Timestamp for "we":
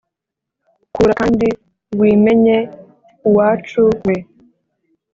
4.05-4.15